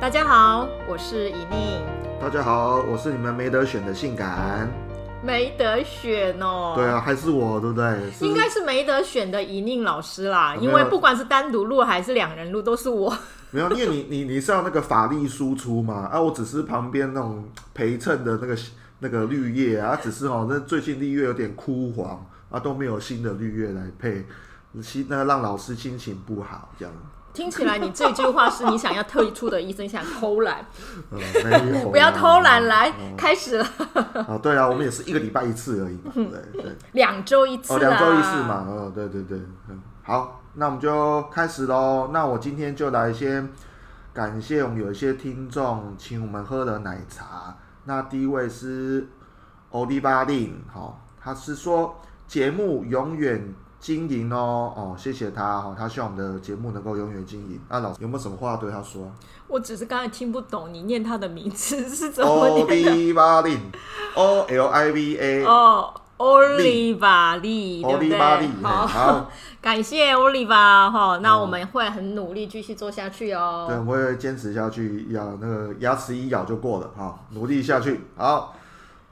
[0.00, 1.84] 大家好，我是以宁。
[2.20, 4.70] 大家好，我是你们没得选的性感。
[5.24, 6.74] 没得选哦。
[6.76, 7.98] 对啊，还是我，对不对？
[8.20, 13.12] 应该是没得选的以宁老师啦，因为不管是单独录还是两人录，都是我。
[13.50, 17.44] 没有，因为你你你是要那个法力输出嘛，啊，我只是旁边那种
[17.74, 18.56] 陪衬的那个
[19.00, 24.24] 那个绿叶啊，只是哦，那最近绿叶有点枯黄啊，都没有新的绿叶来配，
[24.80, 26.94] 心那让老师心情不好这样。
[27.38, 30.66] 听起来你这句话是你想要退出的意思，你想偷懒？
[31.12, 33.66] 嗯，不要偷懒，来、嗯、开始了。
[34.26, 39.38] 哦，对啊，我们也是一个礼拜一次而已嘛，对对，两周一次，哦，两周一次嘛，哦，对对对，
[39.68, 40.40] 嗯，好。
[40.54, 42.10] 那我们就开始喽。
[42.12, 43.48] 那我今天就来先
[44.12, 47.56] 感谢我们有一些听众请我们喝了奶茶。
[47.84, 49.06] 那第一位是
[49.70, 57.60] Oliva Lin，好，他是说节目永远经营哦，哦，谢谢他哈，他希望我们的节目能够永远经营。
[57.68, 59.10] 那老师有没有什么话对他说？
[59.46, 62.74] 我只是刚才听不懂你念他的名字是怎么 念的。
[62.74, 65.44] Oliva Lin，O L I V A。
[65.48, 65.94] 哦。
[66.18, 68.18] Oliva Lee，对不对？
[68.60, 69.30] 好，好，
[69.62, 73.66] 感谢 Oliva 哈，那我们会很努力继续做下去哦。
[73.68, 78.00] 对，我会坚持下去，咬那个牙齿一咬就过了哈，努力下去。
[78.16, 78.56] 好，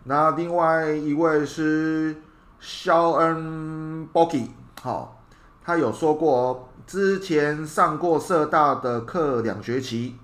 [0.03, 2.21] 那另外一位是
[2.59, 4.49] 肖恩 Boki，
[4.83, 5.23] 好，
[5.65, 10.17] 他有说过哦，之前上过社大的课两学期，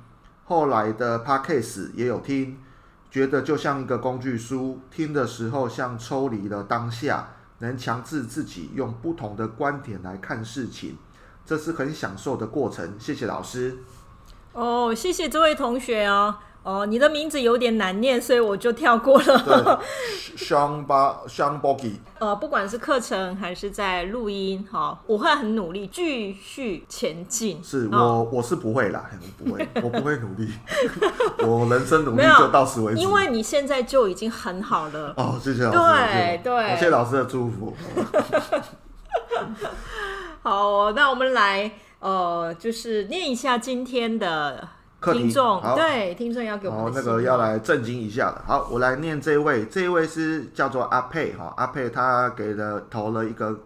[0.44, 2.58] 后来的 Podcast 也有听。
[3.10, 10.96] 觉得就像一个工具书，听的时候像抽离了当下，能强制自己用不同的观点来看事情，
[11.44, 12.94] 这是很享受的过程。
[12.98, 13.76] 谢谢老师。
[14.54, 16.36] 哦，谢谢这位同学哦。
[16.64, 19.82] 哦，你的名字有点难念，所以我就跳过了。
[20.36, 21.94] Sean Ba Sean Bogi。
[22.20, 27.60] 呃，不管是课程还是在录音，哈，我会很努力继续前进。
[27.64, 29.10] 是我，我是不会啦，
[29.40, 30.52] 我不会， 我不会努力。
[31.44, 33.00] 我人生努力就到此为止。
[33.00, 35.12] 因为你现在就已经很好了。
[35.16, 35.78] 哦，谢谢老师。
[35.78, 37.74] 对对，谢谢老师的祝福。
[40.42, 44.68] 好，那我们来，呃，就是念一下今天的。
[45.02, 48.40] 听众对听众要给我们、哦、那个要来震惊一下的。
[48.46, 53.58] 好，我来念这位，这位是叫做阿佩哈，阿佩他给了投了一个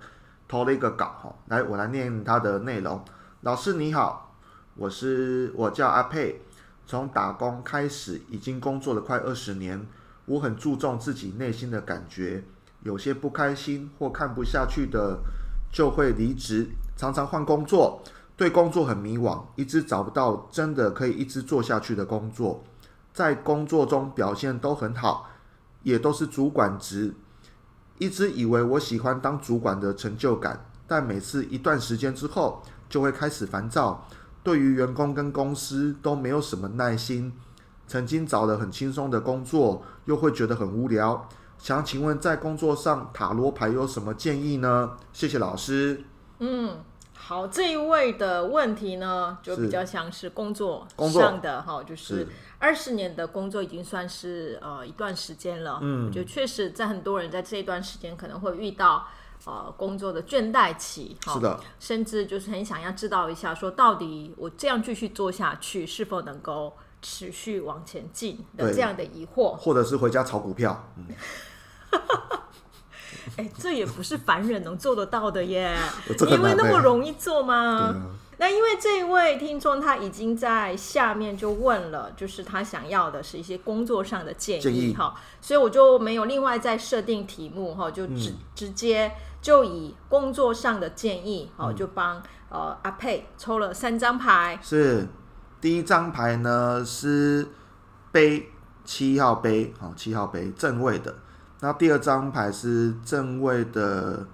[0.49, 3.05] 投了一个稿哈，来我来念他的内容。
[3.43, 4.35] 老师你好，
[4.77, 6.41] 我是我叫阿佩，
[6.87, 9.87] 从打工开始已经工作了快二十年，
[10.25, 12.43] 我很注重自己内心的感觉，
[12.83, 15.19] 有些不开心或看不下去的
[15.71, 18.03] 就会离职，常常换工作。
[18.37, 22.63] 对工作很迷惘，一直找不到真的可以一直做下去的工作。
[23.15, 25.31] 在工作中表现都很好，
[25.83, 27.15] 也都是主管职。
[27.99, 34.07] 一直以为我喜欢当主管的成就感，但每次一段时间之后，就会开始烦躁。
[34.43, 37.33] 对于员工跟公司都没有什么耐心。
[37.89, 41.27] 曾经找了很轻松的工作，又会觉得很无聊。
[41.57, 44.91] 想请问，在工作上塔罗牌有什么建议呢？
[45.15, 46.05] 谢谢老师。
[46.41, 46.77] 嗯。
[47.19, 52.29] 好，这一位的问题呢，就比较像是工作上的哈，就是
[52.59, 55.81] 二十年的工作已经算是呃一段时间了。
[55.83, 59.09] 嗯，就确实在很多人在这一段时间可能会遇到
[59.45, 70.85] 呃工作的倦怠期，是的，甚至就是很想要知道一下，说到底我这样继续做下去是否能够持续往前进的这样的疑惑，或者是回家炒股票。
[70.97, 71.07] 嗯
[73.37, 75.77] 哎，这也不是凡人能做得到的耶！
[76.09, 77.55] 你以为那么容易做吗？
[77.57, 77.95] 啊、
[78.39, 89.13] 那因为这一位听众他已经在下面就问了，就是他想要的是一些工作上的建议哈，所以我就没有另外再设定题目哈，就直、嗯、直接
[89.43, 94.59] 就以工作上的建议，好、嗯，就帮呃阿佩抽了三张牌。
[94.63, 95.07] 是
[95.61, 97.49] 第一张牌呢是
[98.13, 98.51] 杯
[98.85, 101.15] 七号杯，好七号杯正位的。
[101.61, 104.27] 那第二张牌是正位的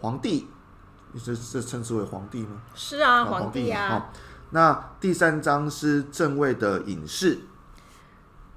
[0.00, 0.48] 皇帝，
[1.12, 2.62] 你是是称之为皇帝吗？
[2.74, 3.88] 是啊，皇帝啊。
[3.88, 4.12] 好，
[4.50, 7.40] 那第三张是正位的隐士。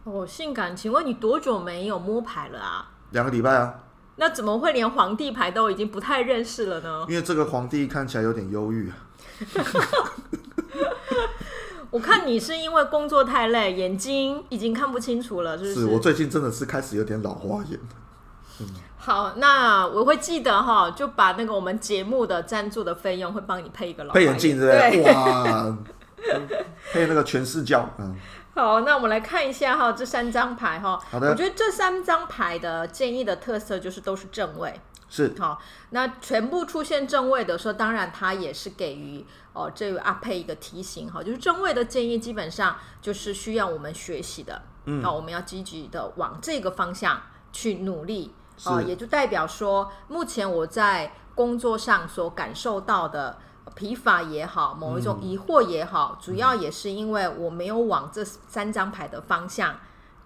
[0.05, 2.91] 哦，性感，请问你多久没有摸牌了啊？
[3.11, 3.75] 两个礼拜啊。
[4.15, 7.05] 那怎么会连皇帝牌都已经不太认识了呢？
[7.09, 8.95] 因为这个皇帝看起来有点忧郁啊。
[11.91, 15.73] 我看你是因为工作太累，眼睛已经看不清楚了，是不是？
[15.81, 17.77] 是我最近真的是开始有点老花眼。
[18.59, 18.67] 嗯，
[18.97, 25.13] 好，那我会记得哈，就把那个我们节目的赞助的费用会帮你配一个老配眼镜，对不对？
[25.13, 25.77] 哇，
[26.93, 28.15] 配那个全视角，嗯。
[28.53, 30.99] 好，那我们来看一下哈，这三张牌哈。
[31.09, 31.29] 好的。
[31.29, 34.73] 我觉得这三张牌的建议的特色就是都是正位。
[35.11, 35.35] 是。
[35.37, 35.61] 好，
[35.91, 39.23] 那全部出现正位的时候，当然他也是给予
[39.53, 44.63] 哦这位阿佩一个提醒哈，就是正位的建议基本上就是需要我们学习的。
[44.85, 45.03] 嗯。
[45.03, 47.21] 好，我们要积极的往这个方向
[47.53, 48.33] 去努力。
[48.65, 53.37] 哦，也就代表说，目前我在工作上所感受到的。
[53.73, 59.77] 疲乏也好，某一种疑惑也好，嗯、主要也是因为我没有往这三张牌的方向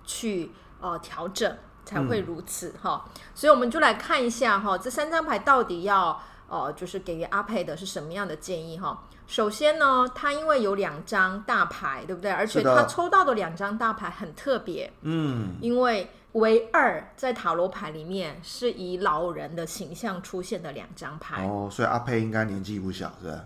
[0.04, 1.56] 去呃调整，
[1.86, 3.22] 才会如此哈、嗯。
[3.34, 9.04] 所以我们就来看一下哈，这三张牌到底要呃就是给予阿佩的是什么样的建议哈。
[9.28, 12.32] 首先呢，他因为有两张大牌，对不对？
[12.32, 16.10] 而且他抽到的两张大牌很特别，嗯，因为。
[16.36, 23.46] 唯二在塔罗牌里面是以老人的形象出现的两张牌哦，所以阿佩应该年纪不小，是吧？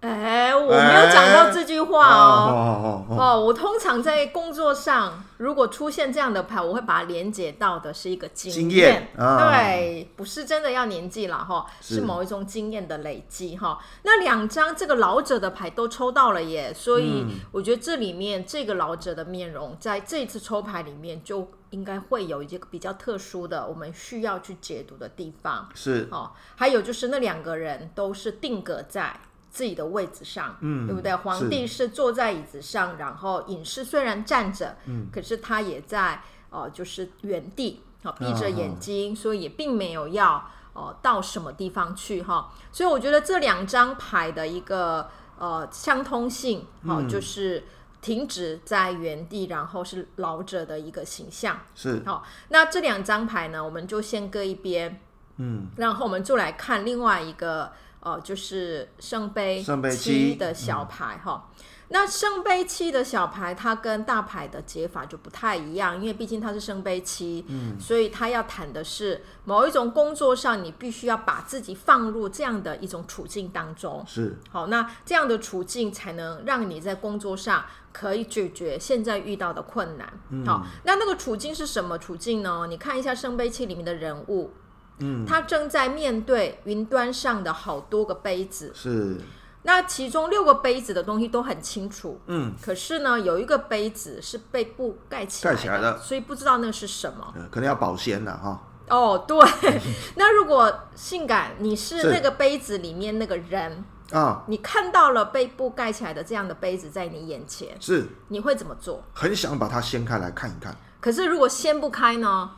[0.00, 3.04] 哎，我没有讲到这句话哦。
[3.08, 13.80] 哦，哦，我通常在工作上，如果出现这样的牌，我会把它连接到的是一个经验，对，不是真的要年纪了哈，是某一种经验的累积哈。
[14.04, 26.30] 那两张这个老者的牌都抽到了耶，所以我觉得这里面这个老者的面容，在这次抽牌里面就应该会有一个比较特殊的，我们需要去解读的地方是哦。
[26.54, 29.18] 还有就是那两个人都是定格在。
[29.58, 31.12] 自己的位置上，嗯，对不对？
[31.12, 42.52] 皇帝是坐在椅子上，然后隐士虽然站着，嗯，可是他也在，呃，就是原地，好，闭着眼睛，啊，所以也并没有要，呃，到什么地方去，哈。
[42.70, 45.10] 所以我觉得这两张牌的一个，
[45.40, 47.64] 呃，相通性，好，嗯，就是
[48.00, 52.24] 停止在原地，然后是老者的一个形象，是，好。
[52.50, 55.00] 那这两张牌呢，我们就先搁一边，
[55.38, 57.72] 嗯，然后我们就来看另外一个。
[58.00, 61.64] 哦，就是圣杯七的小牌哈、嗯。
[61.90, 74.04] 那圣杯七的小牌，它跟大牌的解法就不太一样，因为毕竟它是圣杯七，嗯，所以它要谈的是某一种工作上，你必须要把自己放入这样的一种处境当中。
[74.06, 80.12] 是，好，那这样的处境才能让你在工作上可以解决现在遇到的困难。
[80.28, 82.66] 嗯、好，那那个处境是什么处境呢？
[82.68, 84.52] 你看一下圣杯七里面的人物。
[85.00, 89.16] 嗯，他正在面对云端上的好多个杯子，是。
[89.62, 92.54] 那其中六个杯子的东西都很清楚，嗯。
[92.62, 97.34] 可是呢，有一个杯子是被布盖起来的，盖起来的，所以不知道那是什么。
[97.50, 98.62] 可能要保鲜了哈。
[98.88, 99.36] 哦，对。
[100.16, 109.04] 那如果性感，你是那个杯子里面那个人啊，你看到了被布盖起来的这样的杯子在你眼前，是，你会怎么做？
[109.12, 110.74] 很想把它掀开来看一看。
[111.00, 112.52] 可是如果掀不开呢？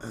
[0.00, 0.08] 呃。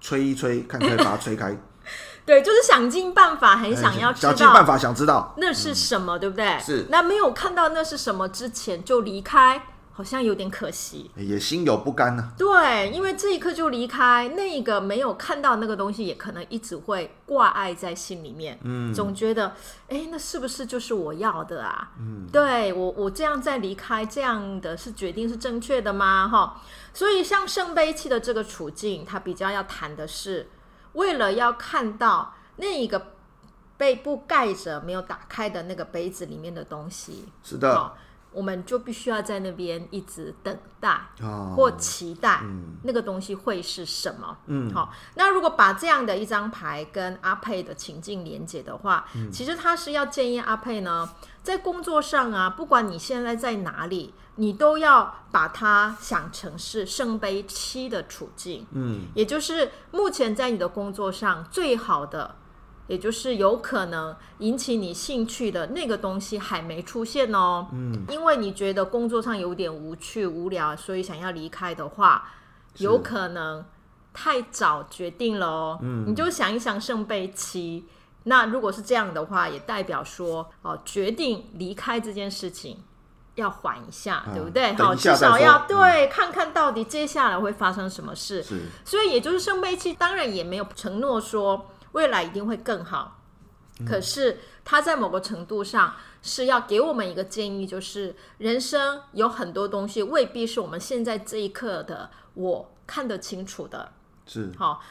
[0.00, 1.56] 吹一吹，看可以把它吹开。
[2.26, 6.58] 对，就是想尽办法，很想要知道，想尽办法想知道那是什么，嗯、对不对？
[6.58, 6.86] 是。
[6.88, 9.62] 那没有看到那是什么之前就离开，
[9.96, 12.32] 好像有点可惜，也心有不甘呢、啊。
[12.36, 18.58] 对，因为这一刻就离开，那个没有看到那个东西，也可能一直会挂碍在心里面。
[18.62, 19.54] 嗯，总觉得，
[19.88, 21.92] 哎，那是不是就是我要的啊？
[21.98, 26.28] 嗯，对我，我这样再离开，这样的是决定是正确的吗？
[26.28, 26.60] 哈，
[26.92, 30.50] 所以像圣杯七的这个处境，它比较要谈的是，
[30.92, 33.12] 为了要看到那一个
[33.78, 37.24] 被布盖着没有打开的那个杯子里面的东西。
[37.42, 37.94] 是的。
[38.32, 41.00] 我们就必须要在那边一直等待
[41.56, 42.42] 或期待
[42.82, 44.36] 那个东西会是什么。
[44.46, 44.92] 嗯，好。
[45.14, 51.08] 那如果把这样的一张牌跟阿佩的情境连接的话，嗯，其实他是要建议阿佩呢，
[51.42, 58.66] 在工作上啊，不管你现在在哪里，你都要把它想成是圣杯七的处境。
[58.72, 62.36] 嗯，也就是目前在你的工作上最好的。
[62.88, 72.30] 也就是有可能引起你兴趣的那个东西还没出现哦，嗯，因为你觉得工作上有点无趣无聊，所以想要离开的话，
[72.78, 73.64] 有可能
[74.14, 77.86] 太早决定了哦，嗯，你就想一想圣杯七，
[78.22, 82.78] 那如果是这样的话，也代表说哦，决定离开这件事情
[83.34, 84.72] 要缓一下，啊，对不对？
[84.74, 88.40] 好，至少要对，嗯，看看到底接下来会发生什么事。
[88.44, 91.66] 是，所以也就是圣杯七，当然也没有承诺说。
[91.92, 93.20] 未来一定会更好，
[93.86, 103.92] 可是他在某个程度上是要给我们一个建议，就是人生有很多东西未必是我们现在这一刻的我看得清楚的。
[104.26, 104.82] 是好，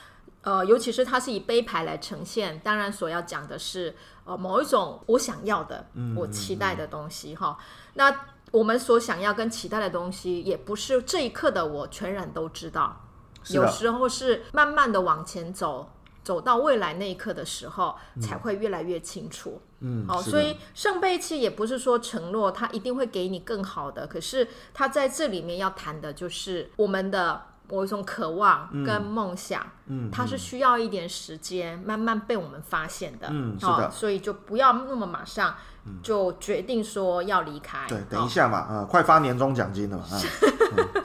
[0.43, 7.57] 呃，尤其是它是以杯牌来呈现，当然所要讲的是呃某一种我想要的、我期待的东西哈。
[7.95, 13.01] 那我们所想要跟期待的东西，也不是这一刻的我全然都知道，
[13.49, 15.91] 有时候是慢慢的往前走。
[16.25, 19.61] 走到未来那一刻的时候，嗯、才会越来越清楚。
[19.79, 33.27] 嗯，好，所以圣杯七也不是说承诺他一定会给你更好的，可是他在这里面要谈的就是我们的某一种渴望跟梦想，嗯，它是需要一点时间慢慢被我们发现的。
[33.31, 35.55] 嗯，是的，所以就不要那么马上
[36.03, 37.87] 就决定说要离开。
[37.87, 40.05] 对，等一下嘛，啊，快发年终奖金了嘛。
[40.75, 41.01] 如果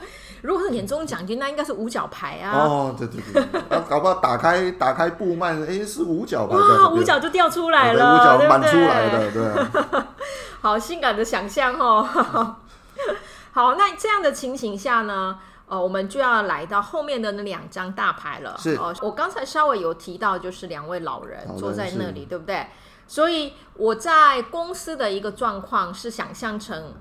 [0.71, 2.51] 是年终奖金，那应该是五角牌啊！
[2.57, 10.01] 哦，对对对，啊，搞不好打开打开布幔，哎，是五角牌，哇，五角就掉出来了，五角满出来的，对，对。
[10.61, 12.07] 好性感的想象哦。
[13.51, 15.37] 好，那这样的情形下呢，
[15.67, 18.55] 哦，我们就要来到后面的那两张大牌了。
[18.57, 22.65] 是，哦，我刚才稍微有提到，就是两位老人坐在那里，对不对？
[23.07, 26.93] 所以我在公司的一个状况是想象成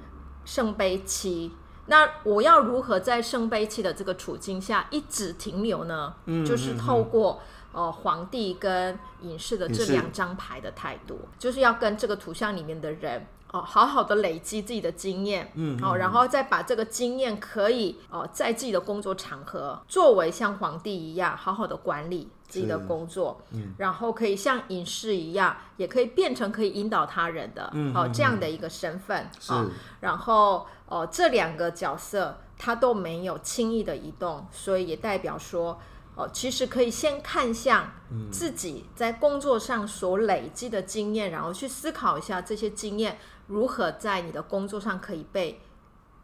[0.44, 1.52] 圣杯七。
[1.90, 6.14] 那我要如何在圣杯七的这个处境下一直停留呢？
[6.26, 7.40] 嗯，就是透过
[7.72, 13.20] 呃皇帝跟隐士的这两张牌的态度，就是要跟这个图像里面的人
[13.52, 30.66] 哦、呃，好好的累积自己的经验，嗯，好、呃，然后再把这个经验可以哦、呃，在自己的工作场合作为像皇帝一样好好的管理自己的工作，嗯，然后可以像隐士一样，也可以变成可以引导他人的，嗯，哦、呃，这样的一个身份，是、呃，然后。
[30.90, 35.78] 哦，这两个角色他都没有轻易的移动，所以也代表说，
[36.20, 37.90] 哦，其实可以先看向
[38.30, 45.60] 自己在工作上所累积的经验，嗯、然后去思考一下这些经验如何在你的工作上可以被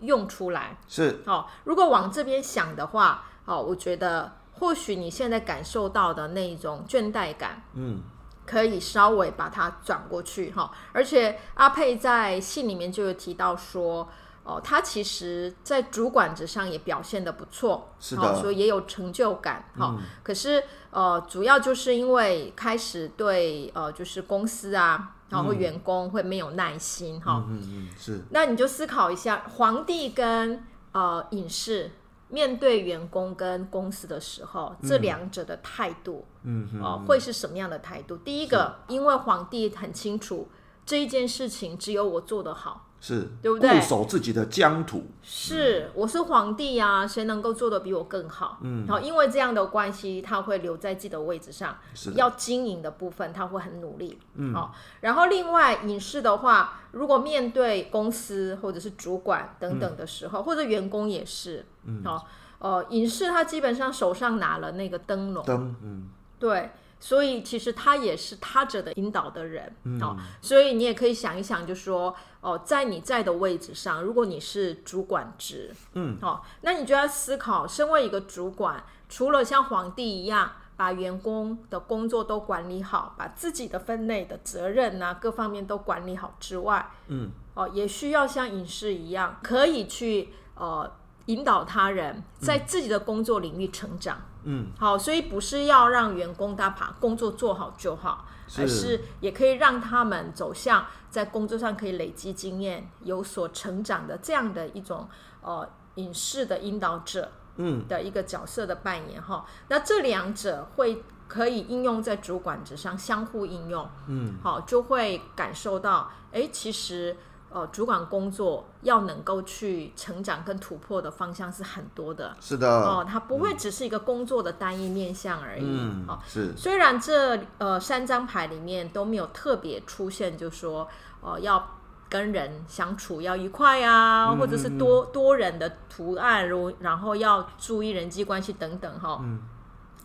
[0.01, 0.77] 用出来。
[0.87, 8.03] 是，哦，如果往这边想的话，哦，我觉得或许你现在感受到的那一种倦怠感，嗯，
[8.45, 10.71] 可以稍微把它转过去哈、哦。
[10.93, 14.09] 而且阿佩在信里面就有提到说。
[14.47, 19.69] 哦，他其实，在主管职上也表现的不错，是的，哦、所以也有成就感。
[19.77, 27.21] 哈、嗯哦，可是呃，主要就是因为开始对呃，就是公司啊，然后员工会没有耐心。
[27.21, 28.23] 哈、嗯，嗯是。
[28.31, 31.91] 那你就思考一下，皇帝跟呃隐士
[32.29, 38.17] 面对员工跟公司的时候，嗯、这两者的态度，嗯嗯，哦，会是什么样的态度？
[38.19, 40.49] 第一个，因为皇帝很清楚
[40.85, 42.85] 这一件事情只有我做得好。
[43.07, 43.71] 是，对不对？
[43.71, 45.05] 固守自己的疆土。
[45.23, 48.59] 是，我是皇帝啊，谁能够做得比我更好？
[48.63, 51.79] 嗯，好，因为这样的关系，他会留在自己的位置上。
[51.95, 54.19] 是，要经营的部分，他会很努力。
[54.35, 54.75] 嗯，好。
[55.03, 62.27] 然后另外隐士的话，如果面对公司或者是主管等等的时候，嗯、或者员工也是，嗯，好，
[62.59, 65.45] 呃，隐士他基本上手上拿了那个灯笼。
[65.45, 66.09] 灯，嗯，
[66.41, 66.73] 对。
[67.07, 90.93] 所以其实他也是他者的引导的人，嗯、哦，所以你也可以想一想，就说哦，在你在的位置上，如果你是主管职，嗯，哦，那你就要思考，身为一个主管，除了像皇帝一样把员工的工作都管理好，把自己的分内的责任啊各方面都管理好之外，嗯，哦，也需要像影视一样，可以去呃
[91.27, 94.17] 引导他人在自己的工作领域成长。
[94.19, 105.09] 嗯嗯，好，所以不是要让员工他把工作做好就好，是而是也可以让他们走向在工作上可以累积经验、有所成长的这样的一种
[105.43, 109.45] 呃影视的引导者，嗯，的一个角色的扮演哈。
[109.47, 117.17] 嗯、那这两者会可以应用在主管之上，相互应用，嗯，好，就会感受到，哎，其实。
[117.49, 122.37] 呃，主管工作要能够去成长跟突破的方向是很多的。
[122.41, 122.69] 是的。
[122.69, 125.65] 哦、呃，它不会只是一个工作的单一面向而已。
[125.65, 126.55] 嗯，呃、是。
[126.57, 130.87] 虽然这呃三张牌里面都没有特别出现，就说
[131.23, 131.79] 呃要
[132.11, 139.21] 跟人相处要愉快啊，嗯、或者是多多人的图案，如然后要注意人际关系等等哈。
[139.23, 139.41] 嗯。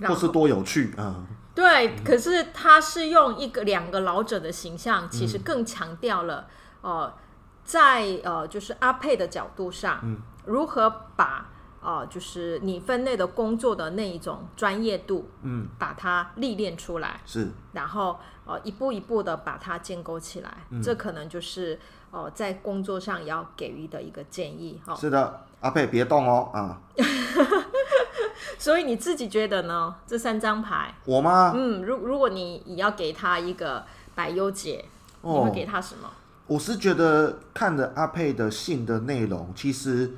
[0.08, 1.26] 或是多有趣啊。
[1.54, 6.48] 对，嗯、可是他是用一个两个老者的形象，其实更强调了
[6.82, 6.92] 哦。
[6.92, 7.14] 呃
[7.72, 11.50] 在呃，就是阿佩的角度上，嗯、如何把
[11.82, 21.80] 呃，就是你分内的工作的那一种专业度，嗯，把它历练出来，是，然后呃，一步一步的把它建构起来，嗯、这可能就是
[22.12, 24.94] 呃，在工作上要给予的一个建议哈。
[24.94, 26.78] 是的，阿佩别动哦，啊。
[28.60, 29.96] 所以你自己觉得呢？
[30.06, 31.54] 这三张牌，我吗？
[31.56, 34.84] 嗯，如如果你你要给他一个百优解，
[35.22, 36.10] 哦、你会给他什么？
[36.52, 40.12] 我是觉得看着阿佩的信的内容，其实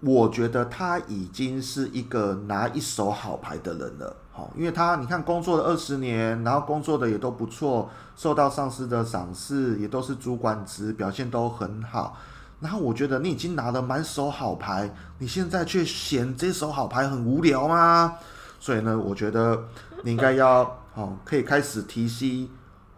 [0.00, 4.16] 我觉得他已经是一个拿一手好牌的人了。
[4.32, 12.16] 好，因为他你看工作了二十年，然后工作的也都不错，受到上司的赏识，也都是主管职，表现都很好。
[12.58, 18.14] 然后我觉得你已经拿了满手好牌，你现在却嫌这手好牌很无聊吗？
[18.58, 19.62] 所以呢，我觉得
[20.02, 22.48] 你应该要哦，可以开始提携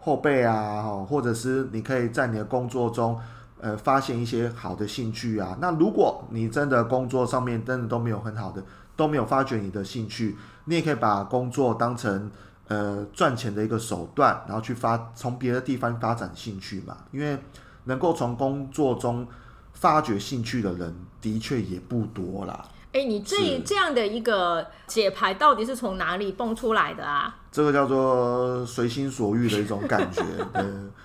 [0.05, 3.19] 后辈啊，或者是你可以在你的工作中，
[3.59, 5.57] 呃，发现一些好的兴趣啊。
[5.59, 8.63] 那如果你真的工作上面真的都没有很好的，
[8.95, 12.29] 都没有发掘你的兴趣，你也可以把工作当成
[12.67, 16.95] 呃赚钱的一个手段，然后去发从别的地方发展兴趣嘛。
[17.11, 17.39] 因为
[17.85, 19.25] 能够从工作中
[19.73, 22.63] 发掘兴趣的人，的确也不多啦。
[22.95, 27.35] 哎，你这这样的一个解牌到底是从哪里蹦出来的啊？
[27.51, 30.21] 这个叫做随心所欲的一种感觉。
[30.55, 30.63] 对，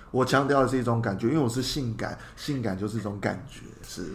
[0.09, 3.65] 我强调的是一种感觉，因为我是性感，性感就是一种感觉。
[3.85, 4.09] 是。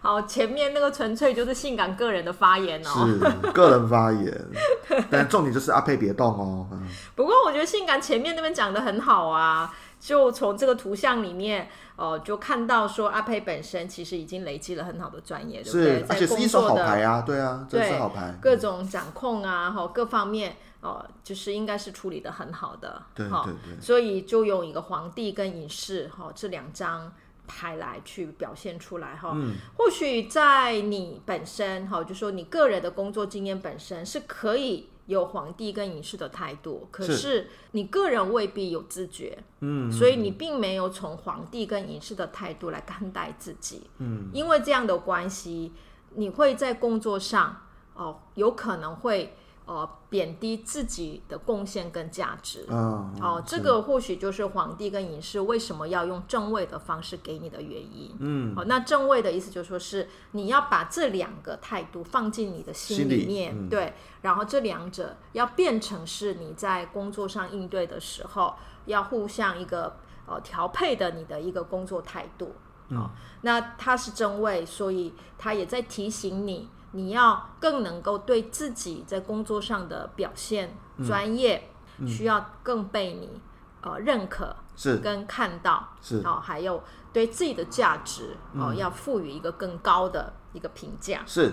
[0.00, 3.08] 好，前面那个纯粹就是性感个人的发言哦，
[3.42, 4.44] 是个人发言。
[5.10, 6.68] 但重点就是阿佩别动哦。
[7.16, 9.74] 不过我觉得性感前面那边讲的很好啊。
[9.98, 16.04] 就从这个图像里面，呃，就看到说阿佩本身其实已经累积了很好的专业，对不对？
[16.08, 18.34] 而且是一手好牌啊，对啊，这是好牌。
[18.40, 23.80] 各种掌控啊，哈，各方面哦、呃，就是应该是处理的很好的，对对对。
[23.80, 27.12] 所以就用一个皇帝跟隐士哈这两张
[27.46, 29.32] 牌来去表现出来哈。
[29.34, 29.54] 嗯。
[29.78, 34.90] 或许在你本身哈，就说你个人的工作经验本身是可以。
[35.06, 45.72] 有皇帝跟隐士的态度，可是你个人未必有自觉，嗯，所以你并没有从皇帝跟隐士的态度来看待自己，嗯，因为这样的关系，
[46.14, 47.56] 你会在工作上
[47.94, 49.34] 哦，有可能会。
[49.66, 58.14] 呃，贬低自己的贡献跟价值，哦，哦，这个或许就是皇帝跟隐士为什么要用正位的方式给你的原因。
[58.20, 63.92] 嗯，好，那正位的意思就是说是你要把这两个态度放进你的心里面，里嗯、对，
[64.22, 68.54] 然后这两者要变成是你在工作上应对的时候
[68.84, 69.96] 要互相一个
[70.26, 72.54] 呃调配的你的一个工作态度。
[72.90, 76.68] 嗯、哦，那他是正位，所以他也在提醒你。
[76.96, 80.74] 你要更能够对自己在工作上的表现
[81.06, 81.70] 专业，
[82.06, 83.38] 需要更被你
[83.82, 84.96] 呃认可，是。
[84.96, 86.22] 跟看到，是。
[86.24, 91.20] 哦，还有对自己的价值哦，嗯、要赋予一个更高的一个评价。
[91.26, 91.52] 是，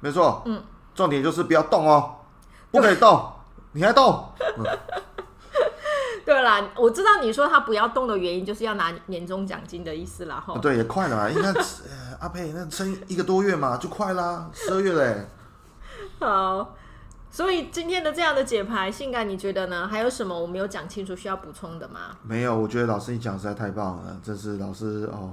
[0.00, 0.42] 没错。
[0.44, 0.62] 嗯，
[0.94, 2.16] 重点就是不要动哦，
[2.70, 3.32] 不可以动，
[3.72, 4.28] 你还动。
[6.22, 10.42] 嗯 对啦，我知道你说他不要动的原因，就是要拿年终奖金的意思啦。
[10.44, 11.52] 哈，对，也快了嘛，应该
[12.20, 15.26] 阿佩那撑一个多月嘛，就快啦，十二月嘞。
[16.20, 16.76] 好，
[17.30, 19.88] 所以今天的这样的解牌，性感你觉得呢？
[19.88, 22.16] 还有什么我没有讲清楚需要补充的吗？
[22.22, 25.32] 没有，我觉得老师你讲实在太棒了，真是老师哦，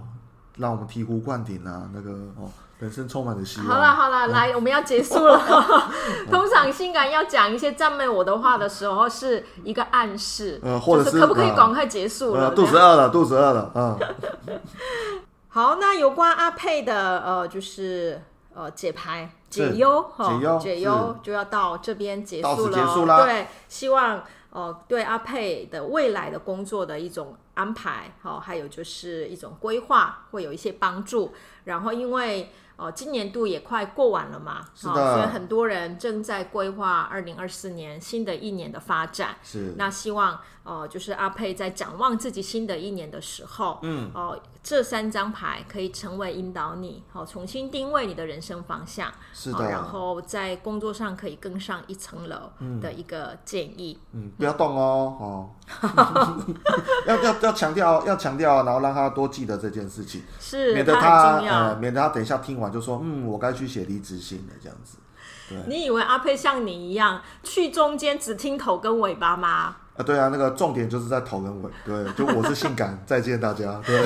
[0.57, 2.49] 让我们醍醐灌顶啊，那个哦。
[2.79, 3.67] 人生充满了希望。
[3.67, 5.37] 好了好了，来，我们要结束了。
[6.31, 12.51] 通常性感要讲一些赞美我的话的时候，是一个暗示，呃，或者是可不可以赶快结束了？
[12.55, 13.97] 肚子饿了，肚子饿了，啊。
[15.49, 18.21] 好，那有关阿佩的呃，就是
[18.53, 22.71] 呃解牌解忧哈，解忧就要到这边结束了。
[22.71, 23.25] 结束了。
[23.25, 31.33] 对，希望呃对阿佩的未来的工作的一种安排，好，还有就是一种规划，会有一些帮助。
[31.65, 32.51] 然后因为。
[32.81, 39.35] 哦，今年度也快过完了嘛，是的，哦，所以很多人正在规划二零二四年新的一年的发展。
[39.43, 49.11] 是，那希望哦，就是阿佩在展望自己新的一年的时候，嗯，哦，这三张牌可以成为引导你，哦，重新定位你的人生方向。
[49.41, 53.97] 是的，哦，然后在工作上可以更上一层楼的一个建议。
[54.11, 55.49] 嗯，嗯，不要动哦，哦，
[57.07, 62.69] 要要要强调，要强调，然后让他多记得这件事情，是，免得他，他呃，免得他等一下听完。
[62.69, 64.97] 就说嗯，我该去写离职信了，这样子。
[65.47, 69.77] 对，你以为阿佩像你一样去中间只听头跟尾巴吗？
[69.95, 71.71] 啊，对啊，那个重点就是在头跟尾。
[71.85, 73.81] 对，就我是性感， 再见大家。
[73.85, 74.05] 对。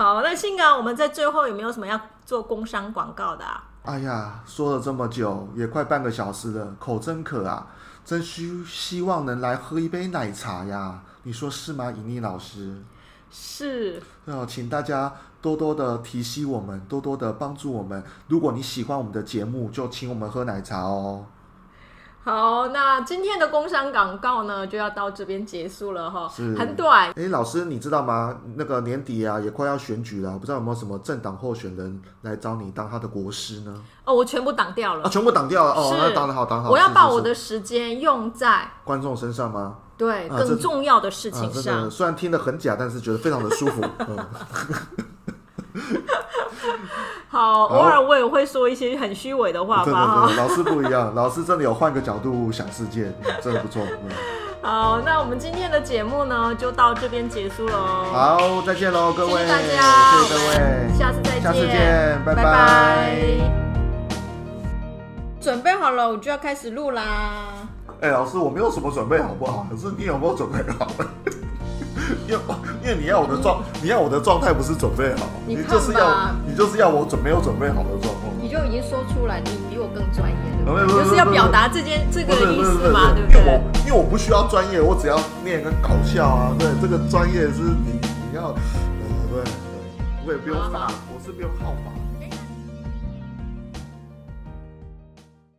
[0.00, 3.62] 好，那性感，我们在最后有没有什么要做工商广告的啊？
[3.82, 7.66] 哎呀，说了这么久，也快半个小时了，口真渴啊，
[8.02, 12.82] 真需希望能来喝一杯奶茶呀，你说是吗，尹妮老师？
[13.30, 14.02] 是。
[14.24, 15.12] 那请大家。
[15.42, 18.02] 多多的提携我们，多多的帮助我们。
[18.28, 21.24] 如果你喜欢我们的节目，就请我们喝奶茶哦。
[22.22, 26.28] 好，那今天的工商广告呢，就要到这边结束了哈。
[26.28, 27.10] 是，很短。
[27.16, 28.36] 哎，老师，你知道吗？
[28.56, 33.74] 那个年底啊，也快要选举了，不知道有没有什么政党候选人来找你当他的国师呢？
[34.04, 35.04] 哦，我全部挡掉了。
[35.04, 35.72] 啊，全部挡掉了。
[35.72, 36.70] 哦，那挡得好，挡好。
[36.70, 39.78] 我要把我的时间用在观众身上吗？
[39.96, 41.90] 对，更重要的事情上。
[41.90, 43.82] 虽然听得很假，但是觉得非常的舒服。
[47.28, 50.30] 好，偶尔我也会说一些很虚伪的话吧。
[50.36, 53.82] 老师不一样，老师真的有换个角度想世界，真的不错。
[54.62, 57.78] 好，那我们今天的节目呢，就到这边结束喽。
[58.12, 59.62] 好，再见喽，各位，谢谢大家，
[60.12, 62.42] 谢谢各位，下次再见，下次见，拜拜。
[62.42, 63.16] 拜拜。
[65.40, 67.02] 准备好了，我就要开始录啦。
[68.02, 69.66] 哎、欸，老师，我没有什么准备，好不好？
[69.70, 70.86] 可是你有没有准备好？
[72.28, 72.40] 因为
[72.82, 78.32] 因为你要我的状，你要我的状态不是准备好，你就是要你就是要我准没有准备好的状况。
[78.40, 81.04] 你就已经说出来，你比我更专业，对不对？
[81.04, 83.38] 就是要表达这件这个意思嘛，对不对？
[83.40, 86.54] 因为我因为我不需要专业，我只要念个搞笑啊。
[86.58, 88.56] 对，这个专业是你你要，呃，
[89.30, 89.52] 对对，
[90.26, 91.92] 我也不用法，我是不用号法。